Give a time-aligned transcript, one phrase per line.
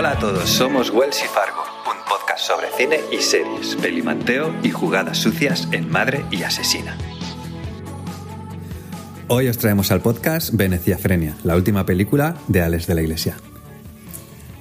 [0.00, 4.70] Hola a todos, somos Wells y Fargo, un podcast sobre cine y series, pelimanteo y
[4.70, 6.96] jugadas sucias en Madre y Asesina.
[9.28, 13.36] Hoy os traemos al podcast Venecia Frenia, la última película de Alex de la Iglesia.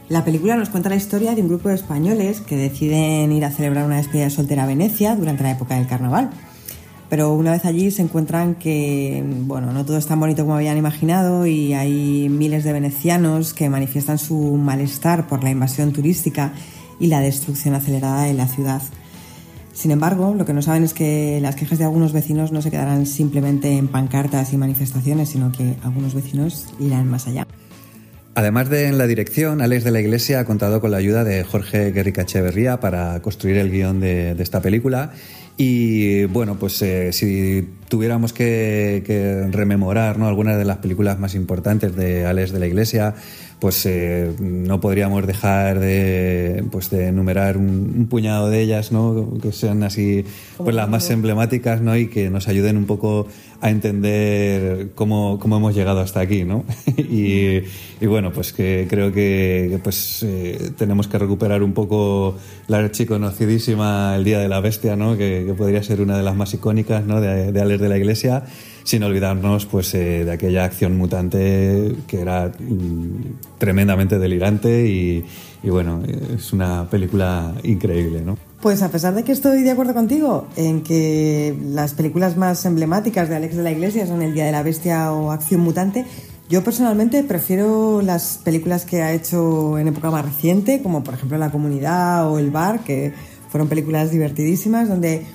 [0.09, 3.51] La película nos cuenta la historia de un grupo de españoles que deciden ir a
[3.51, 6.31] celebrar una despedida de soltera a Venecia durante la época del carnaval.
[7.09, 10.77] Pero una vez allí se encuentran que, bueno, no todo es tan bonito como habían
[10.77, 16.53] imaginado y hay miles de venecianos que manifiestan su malestar por la invasión turística
[16.99, 18.81] y la destrucción acelerada de la ciudad.
[19.73, 22.69] Sin embargo, lo que no saben es que las quejas de algunos vecinos no se
[22.69, 27.47] quedarán simplemente en pancartas y manifestaciones, sino que algunos vecinos irán más allá.
[28.35, 31.43] Además de en la dirección, Alex de la Iglesia ha contado con la ayuda de
[31.43, 35.11] Jorge Guerrica Echeverría para construir el guion de, de esta película
[35.61, 40.25] y bueno, pues eh, si tuviéramos que, rememorar ¿no?
[40.29, 43.15] algunas de las películas más importantes de Alex de la Iglesia,
[43.59, 49.33] pues eh, no podríamos dejar de, pues de enumerar un, puñado de ellas, ¿no?
[49.41, 50.23] que sean así
[50.55, 51.97] pues las más emblemáticas ¿no?
[51.97, 53.27] y que nos ayuden un poco
[53.59, 56.45] a entender cómo, cómo hemos llegado hasta aquí.
[56.45, 56.63] ¿no?
[56.97, 57.63] y,
[57.99, 62.37] y, bueno, pues que creo que pues, eh, tenemos que recuperar un poco
[62.67, 65.17] la archiconocidísima El Día de la Bestia, ¿no?
[65.17, 68.43] que, podría ser una de las más icónicas de, de Alex de la Iglesia
[68.89, 75.23] sin olvidarnos pues eh, de aquella acción mutante que era mm, tremendamente delirante y,
[75.63, 76.01] bueno,
[76.35, 78.37] es una película increíble, ¿no?
[78.61, 83.29] Pues a pesar de que estoy de acuerdo contigo en que las películas más emblemáticas
[83.29, 86.05] de Alex de la Iglesia son El Día de la Bestia o Acción Mutante,
[86.49, 91.37] yo personalmente prefiero las películas que ha hecho en época más reciente, como por ejemplo
[91.37, 93.13] La Comunidad o El Bar, que
[93.49, 95.25] fueron películas divertidísimas, donde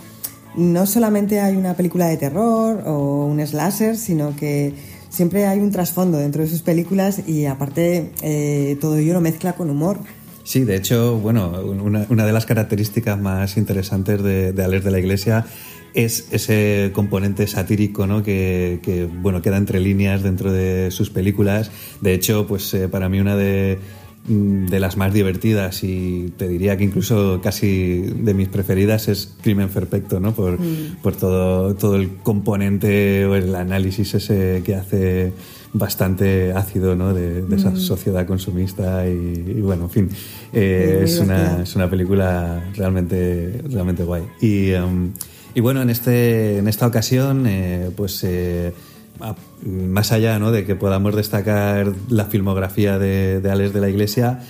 [0.57, 4.75] no solamente hay una película de terror o un slasher, sino que
[5.09, 9.55] siempre hay un trasfondo dentro de sus películas y aparte eh, todo ello lo mezcla
[9.55, 10.01] con humor.
[10.43, 15.47] Sí, de hecho, bueno, una, de las características más interesantes de, de de la Iglesia
[15.95, 18.23] es ese componente satírico ¿no?
[18.23, 21.71] que, bueno, queda entre líneas dentro de sus películas.
[22.01, 23.79] De hecho, pues eh, para mí una de
[24.27, 29.69] de las más divertidas y te diría que incluso casi de mis preferidas es Crimen
[29.69, 30.35] Perfecto, ¿no?
[30.35, 30.97] Por, mm.
[31.03, 35.33] por todo, todo el componente o el análisis ese que hace
[35.75, 37.13] bastante ácido ¿no?
[37.13, 37.77] de, esa mm.
[37.77, 40.09] sociedad consumista y, bueno, en fin,
[40.53, 44.23] eh, es, una, es, una, película realmente, realmente guay.
[44.41, 45.13] Y, um,
[45.55, 48.25] y bueno, en, este, en esta ocasión, eh, pues...
[48.25, 48.73] Eh,
[49.65, 50.51] más allá ¿no?
[50.51, 54.41] de que podamos destacar la filmografía de, de Alex de la Iglesia,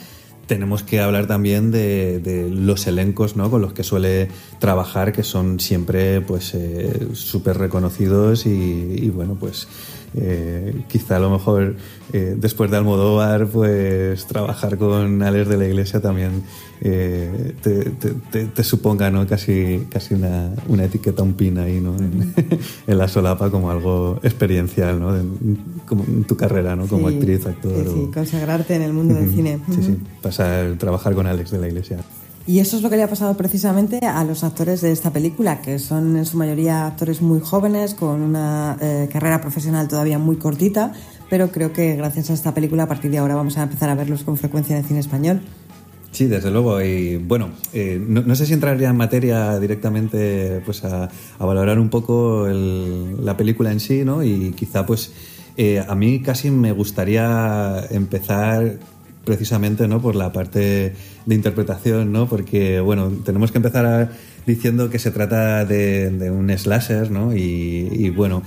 [0.46, 3.50] tenemos que hablar también de, los elencos ¿no?
[3.50, 9.68] con los que suele trabajar, que son siempre pues eh, súper reconocidos y, bueno, pues
[10.16, 11.74] eh, quizá a lo mejor
[12.12, 16.44] eh, después de Almodóvar, pues trabajar con Alex de la Iglesia también
[16.80, 19.26] eh, te, suponga ¿no?
[19.26, 21.96] casi, casi una, una, etiqueta, un pin ahí ¿no?
[21.96, 22.34] en,
[22.86, 25.14] la solapa como algo experiencial ¿no?
[25.86, 26.86] como en tu carrera ¿no?
[26.86, 27.84] como actriz, actor.
[27.92, 29.58] Sí, consagrarte en el mundo del cine.
[29.70, 31.98] Sí, sí, pasar, trabajar con Alex de la Iglesia.
[32.46, 35.62] Y eso es lo que le ha pasado precisamente a los actores de esta película,
[35.62, 40.36] que son en su mayoría actores muy jóvenes, con una eh, carrera profesional todavía muy
[40.36, 40.92] cortita,
[41.30, 43.94] pero creo que gracias a esta película a partir de ahora vamos a empezar a
[43.94, 45.40] verlos con frecuencia en el cine español.
[46.14, 46.80] Sí, desde luego.
[46.82, 51.08] Y bueno, eh, no, sé si entraría en materia directamente pues a,
[51.40, 54.22] valorar un poco la película en sí, ¿no?
[54.22, 55.12] Y quizá pues
[55.56, 58.78] eh, a mí casi me gustaría empezar
[59.24, 60.00] precisamente ¿no?
[60.00, 60.92] por la parte
[61.26, 62.28] de interpretación, ¿no?
[62.28, 64.10] porque bueno, tenemos que empezar
[64.46, 67.34] diciendo que se trata de, un slasher ¿no?
[67.34, 68.42] y, bueno,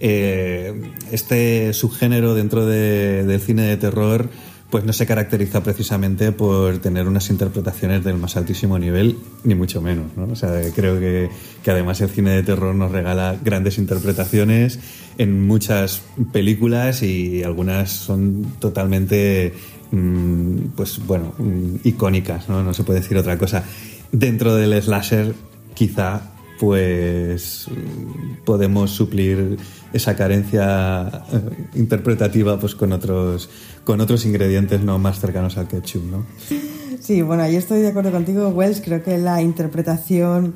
[0.00, 4.30] eh, este subgénero dentro del cine de terror
[4.72, 9.82] pues no se caracteriza precisamente por tener unas interpretaciones del más altísimo nivel, ni mucho
[9.82, 10.16] menos.
[10.16, 10.32] ¿no?
[10.32, 11.28] O sea, creo que,
[11.62, 14.80] que, además el cine de terror nos regala grandes interpretaciones
[15.18, 16.00] en muchas
[16.32, 19.52] películas y algunas son totalmente
[20.74, 22.62] pues bueno, mm, icónicas, ¿no?
[22.62, 23.62] No se puede decir otra cosa.
[24.10, 25.34] Dentro del slasher,
[25.74, 26.22] quizá,
[26.58, 29.58] pues mm, podemos suplir
[29.92, 33.50] esa carencia eh, interpretativa pues con otros
[33.84, 36.24] con otros ingredientes no más cercanos al ketchup, ¿no?
[37.00, 38.80] Sí, bueno, ahí estoy de acuerdo contigo, Wells.
[38.80, 40.54] Creo que la interpretación,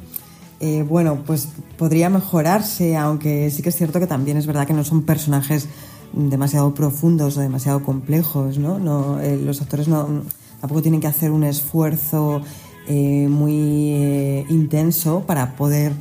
[0.61, 4.73] eh, bueno, pues podría mejorarse, aunque sí que es cierto que también es verdad que
[4.73, 5.69] no son personajes
[6.17, 8.79] demasiado profundos o demasiado complejos, ¿no?
[8.79, 10.23] no eh, los actores no,
[10.61, 12.41] tampoco tienen que hacer un esfuerzo
[12.89, 15.93] eh, muy eh, intenso para poder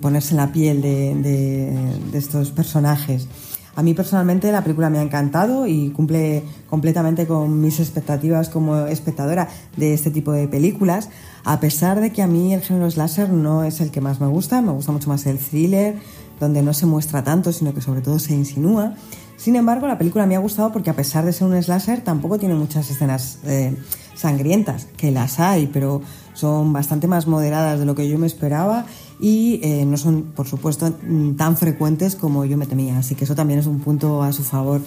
[0.00, 1.74] ponerse en la piel de,
[2.12, 3.26] estos personajes.
[3.74, 8.86] A mí personalmente la película me ha encantado y cumple completamente con mis expectativas como
[8.86, 11.08] espectadora de este tipo de películas,
[11.44, 14.26] a pesar de que a mí el género slasher no es el que más me
[14.26, 15.96] gusta, me gusta mucho más el thriller,
[16.38, 18.94] donde no se muestra tanto, sino que sobre todo se insinúa.
[19.40, 22.38] Sin embargo, la película me ha gustado porque a pesar de ser un slasher, tampoco
[22.38, 23.74] tiene muchas escenas eh,
[24.14, 26.02] sangrientas, que las hay, pero
[26.34, 28.84] son bastante más moderadas de lo que yo me esperaba
[29.18, 30.92] y eh, no son, por supuesto,
[31.38, 32.98] tan frecuentes como yo me temía.
[32.98, 34.82] Así que eso también es un punto a su favor.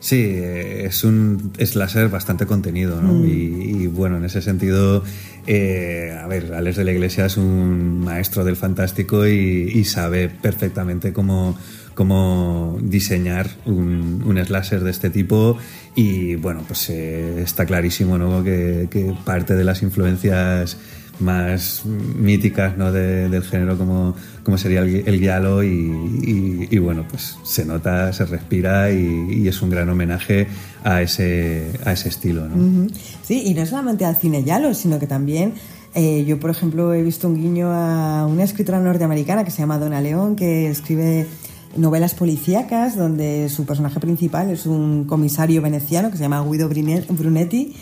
[0.00, 3.12] Sí, eh, es un slasher bastante contenido, ¿no?
[3.12, 3.24] Mm.
[3.26, 5.04] Y, bueno, en ese sentido,
[5.46, 11.12] eh, a ver, Alex de la Iglesia es un maestro del fantástico y, sabe perfectamente
[11.12, 11.54] cómo,
[11.94, 15.58] cómo diseñar un, un, slasher de este tipo
[15.94, 18.42] y bueno, pues está clarísimo ¿no?
[18.44, 20.76] que, parte de las influencias
[21.18, 22.92] más míticas ¿no?
[22.92, 29.46] del género como, como sería el, el y, bueno, pues se nota, se respira y,
[29.46, 30.46] es un gran homenaje
[30.82, 32.48] a ese, a ese estilo.
[32.48, 32.88] ¿no?
[33.22, 35.54] Sí, y no solamente al cine giallo, sino que también
[35.94, 39.78] eh, yo, por ejemplo, he visto un guiño a una escritora norteamericana que se llama
[39.78, 41.26] Donna León, que escribe
[41.76, 47.74] novelas policíacas donde su personaje principal es un comisario veneciano que se llama Guido Brunetti,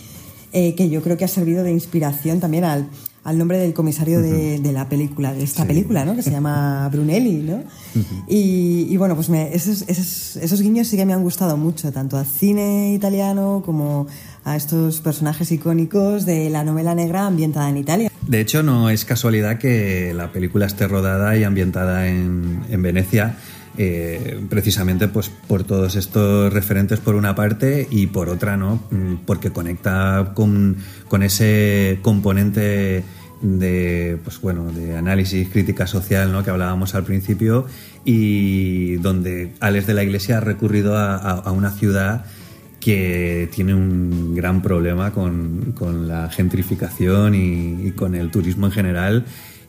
[0.53, 2.89] eh, que yo creo que ha servido de inspiración también al,
[3.29, 6.17] al nombre del comisario de, la película, de esta película, ¿no?
[6.17, 7.63] Que se llama Brunelli, ¿no?
[8.27, 12.95] y, bueno, pues esos, esos, guiños sí que me han gustado mucho, tanto al cine
[12.95, 14.07] italiano como
[14.45, 18.11] a estos personajes icónicos de la novela negra ambientada en Italia.
[18.27, 23.37] De hecho, no es casualidad que la película esté rodada y ambientada en, en Venecia.
[23.81, 29.19] Eh, precisamente pues por todos estos referentes por una parte y por otra no mm,
[29.25, 33.05] porque conecta con, con ese componente
[33.41, 36.43] de, pues bueno, de análisis, crítica social, ¿no?
[36.43, 37.67] que hablábamos al principio,
[38.05, 42.25] y donde Alex de la Iglesia ha recurrido a, una ciudad
[42.81, 45.75] que tiene un gran problema con,
[46.07, 49.25] la gentrificación y, con el turismo en general.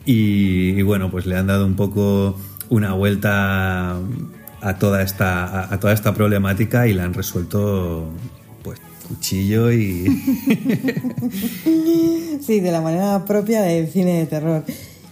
[0.06, 2.38] Y, bueno, pues le han dado un poco
[2.70, 3.98] una vuelta
[4.62, 8.10] a toda esta, a toda esta problemática y la han resuelto
[9.10, 10.06] cuchillo y...
[12.40, 14.62] sí, de la manera propia del cine de terror.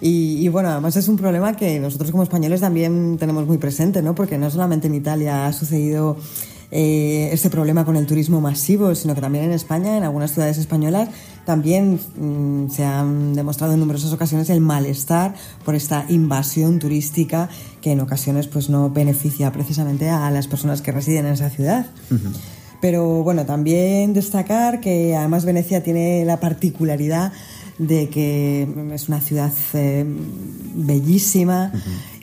[0.00, 4.14] Y, bueno, además es un problema que nosotros como españoles también tenemos muy presente, ¿no?
[4.14, 6.16] Porque no solamente en Italia ha sucedido
[6.70, 10.58] eh, este problema con el turismo masivo, sino que también en España, en algunas ciudades
[10.58, 11.08] españolas,
[11.46, 15.34] también mm, se han demostrado en numerosas ocasiones el malestar
[15.64, 17.48] por esta invasión turística
[17.80, 21.86] que en ocasiones pues no beneficia precisamente a las personas que residen en esa ciudad.
[22.80, 27.32] Pero bueno, también destacar que además Venecia tiene la particularidad
[27.78, 30.04] de que es una ciudad eh,
[30.74, 31.72] bellísima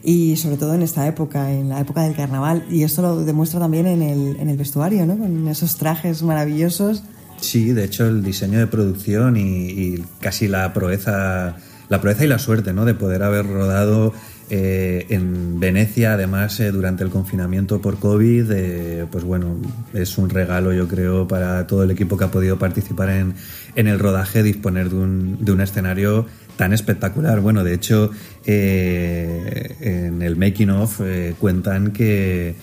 [0.05, 2.63] y sobre todo en esta época, en la época del carnaval.
[2.69, 5.17] Y esto lo demuestra también en el, en el vestuario, ¿no?
[5.17, 7.03] Con esos trajes maravillosos.
[7.41, 11.55] Sí, de hecho el diseño de producción y, y casi la proeza,
[11.89, 12.85] la proeza y la suerte, ¿no?
[12.85, 14.13] De poder haber rodado
[14.49, 19.57] eh, en Venecia, además, eh, durante el confinamiento por COVID, eh, pues bueno,
[19.93, 23.33] es un regalo, yo creo, para todo el equipo que ha podido participar en,
[23.75, 27.39] en el rodaje, disponer de un, de un, escenario tan espectacular.
[27.39, 28.11] Bueno, de hecho,
[28.45, 31.01] en el making of
[31.39, 32.55] cuentan que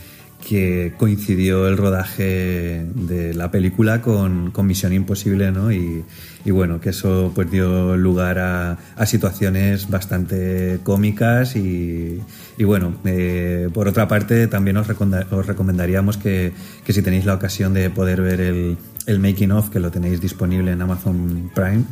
[0.46, 5.72] que coincidió el rodaje de la película con, con Misión Imposible, ¿no?
[5.72, 6.04] Y,
[6.46, 12.20] bueno, que eso pues dio lugar a, situaciones bastante cómicas y,
[12.58, 16.52] y bueno, eh, por otra parte también os, os recomendaríamos que,
[16.84, 20.20] que, si tenéis la ocasión de poder ver el, el making of, que lo tenéis
[20.20, 21.84] disponible en Amazon Prime,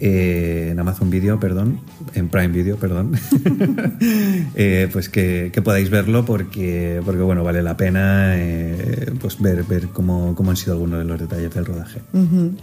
[0.00, 1.80] eh, en Amazon Video, perdón,
[2.14, 3.18] en Prime Video, perdón,
[4.54, 9.88] eh, pues que, podáis verlo porque, porque bueno, vale la pena eh, pues ver, ver
[9.88, 12.00] cómo, cómo, han sido algunos de los detalles del rodaje.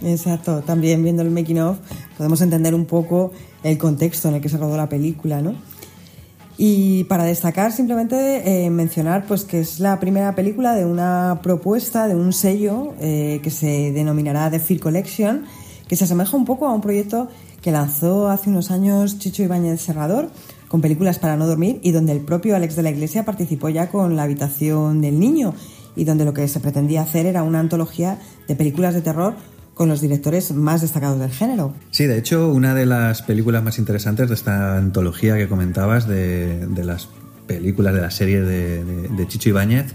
[0.02, 1.78] exacto, también viendo el making of
[2.16, 5.54] podemos entender un poco el contexto en el que se rodó la película, ¿no?
[6.56, 12.14] Y para destacar, simplemente mencionar pues que es la primera película de una propuesta, de
[12.14, 15.44] un sello que se denominará The Fear Collection
[15.88, 17.28] que se asemeja un poco a un proyecto
[17.62, 20.30] que lanzó hace unos años Chicho Ibáñez Serrador
[20.68, 23.88] con películas para no dormir y donde el propio Alex de la Iglesia participó ya
[23.88, 25.54] con La habitación del niño
[25.94, 29.34] y donde lo que se pretendía hacer era una antología de películas de terror
[29.74, 31.74] con los directores más destacados del género.
[31.90, 36.66] Sí, de hecho, una de las películas más interesantes de esta antología que comentabas de,
[36.82, 37.08] las
[37.46, 39.94] películas de la serie de, de Chicho Ibáñez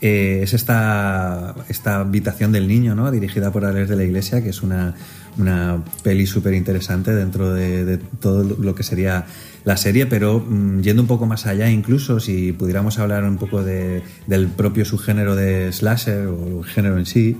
[0.00, 3.10] eh, es esta, esta habitación del niño, ¿no?
[3.10, 4.94] dirigida por Alex de la Iglesia, que es una,
[5.38, 9.26] una peli súper interesante dentro de, todo lo que sería
[9.64, 13.62] la serie, pero mm, yendo un poco más allá, incluso si pudiéramos hablar un poco
[13.62, 17.36] de, del propio subgénero de slasher o el género en sí,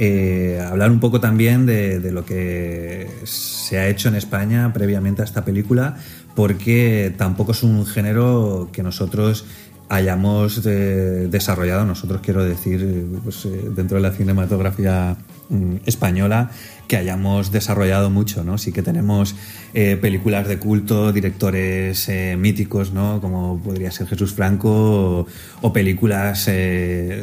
[0.00, 5.24] eh, hablar un poco también de, lo que se ha hecho en España previamente a
[5.24, 5.96] esta película,
[6.36, 9.44] porque tampoco es un género que nosotros
[9.88, 15.16] hayamos eh, desarrollado, nosotros quiero decir, pues, eh, dentro de la cinematografía
[15.86, 16.50] española,
[16.88, 18.58] que hayamos desarrollado mucho, ¿no?
[18.58, 19.34] Sí que tenemos
[19.74, 23.20] eh, películas de culto, directores míticos, ¿no?
[23.20, 25.26] Como podría ser Jesús Franco,
[25.60, 26.50] o, películas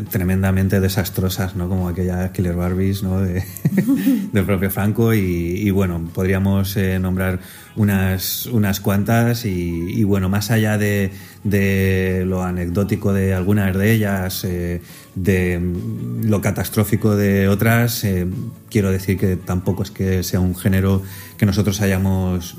[0.10, 1.68] tremendamente desastrosas, ¿no?
[1.68, 3.22] Como aquella Killer Barbies, ¿no?
[3.22, 3.44] De,
[4.32, 7.40] del propio Franco, y, bueno, podríamos nombrar
[7.76, 11.12] unas, unas cuantas y, bueno, más allá de,
[11.44, 14.82] de, lo anecdótico de algunas de ellas, eh,
[15.16, 15.60] de
[16.24, 18.28] lo catastrófico de otras, eh,
[18.70, 21.02] quiero decir que tampoco es que sea un género
[21.38, 22.56] que nosotros hayamos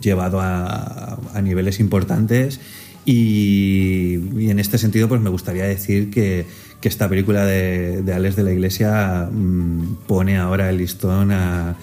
[0.00, 2.60] llevado a, a niveles importantes.
[3.04, 4.14] Y,
[4.50, 6.46] en este sentido pues me gustaría decir que,
[6.80, 11.76] que esta película de, de Alex de la Iglesia mm, pone ahora el listón a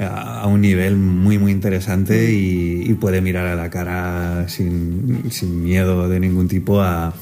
[0.00, 5.22] a un nivel muy muy interesante y, puede mirar a la cara sin,
[5.62, 7.14] miedo de ningún tipo a,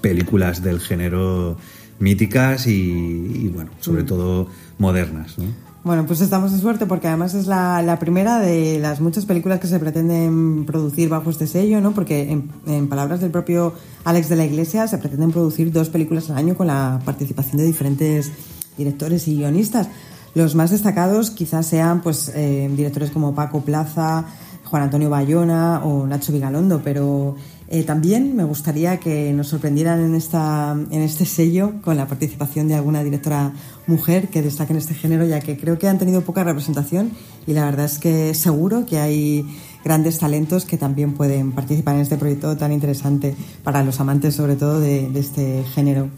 [0.00, 1.56] películas del género
[1.98, 4.06] míticas y, bueno, sobre mm.
[4.06, 5.36] todo modernas.
[5.84, 9.66] Bueno, pues estamos de suerte porque además es la, primera de las muchas películas que
[9.66, 11.92] se pretenden producir bajo este sello, ¿no?
[11.92, 16.30] Porque en, en, palabras del propio Alex de la Iglesia se pretenden producir dos películas
[16.30, 18.30] al año con la participación de diferentes
[18.76, 19.88] directores y guionistas.
[20.34, 24.24] Los más destacados quizás sean pues eh, directores como Paco Plaza,
[24.64, 27.34] Juan Antonio Bayona o Nacho Vigalondo, pero
[27.70, 32.68] eh, también me gustaría que nos sorprendieran en, esta, en este sello con la participación
[32.68, 33.52] de alguna directora
[33.86, 37.10] mujer que destaque en este género, ya que creo que han tenido poca representación
[37.46, 39.46] y la verdad es que seguro que hay
[39.84, 44.56] grandes talentos que también pueden participar en este proyecto tan interesante para los amantes sobre
[44.56, 46.08] todo de este género.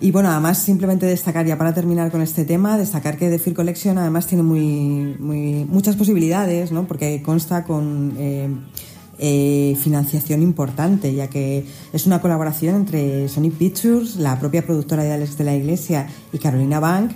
[0.00, 3.56] Y bueno, además simplemente destacar, ya para terminar con este tema, destacar que The Fear
[3.56, 6.86] Collection además tiene muy, muchas posibilidades, ¿no?
[6.86, 8.48] porque consta con eh,
[9.18, 15.12] eh, financiación importante, ya que es una colaboración entre Sony Pictures, la propia productora de
[15.12, 17.12] Alex de la Iglesia y Carolina Bank,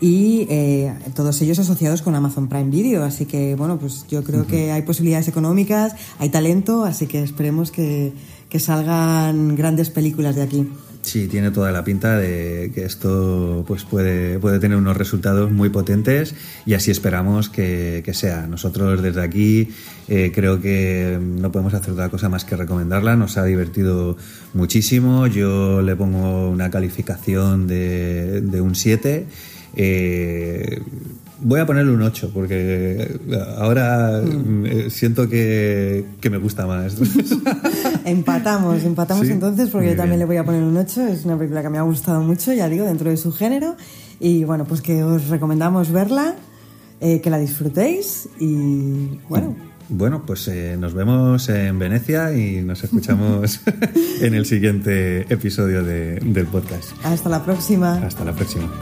[0.00, 3.04] y eh, todos ellos asociados con Amazon Prime Video.
[3.04, 7.70] Así que, bueno, pues yo creo que hay posibilidades económicas, hay talento, así que esperemos
[7.70, 8.12] que,
[8.48, 10.68] que salgan grandes películas de aquí.
[11.04, 15.68] Sí, tiene toda la pinta de que esto pues puede, puede tener unos resultados muy
[15.68, 16.34] potentes
[16.64, 18.46] y así esperamos que, sea.
[18.46, 19.68] Nosotros desde aquí
[20.08, 23.16] eh, creo que no podemos hacer otra cosa más que recomendarla.
[23.16, 24.16] Nos ha divertido
[24.54, 25.26] muchísimo.
[25.26, 29.26] Yo le pongo una calificación de, de un 7.
[29.76, 30.80] Eh,
[31.40, 33.20] Voy a ponerle un 8 porque
[33.58, 34.66] ahora mm.
[34.66, 36.96] eh, siento que, me gusta más.
[38.04, 41.06] empatamos, empatamos entonces porque yo también le voy a poner un 8.
[41.08, 43.76] Es una película que me ha gustado mucho, ya digo, dentro de su género.
[44.20, 46.34] Y bueno, pues que os recomendamos verla,
[47.00, 49.54] eh, que la disfrutéis y bueno.
[49.88, 53.60] Bueno, pues eh, nos vemos en Venecia y nos escuchamos
[54.22, 56.92] en el siguiente episodio del podcast.
[57.04, 57.98] Hasta la próxima.
[57.98, 58.72] Hasta la próxima.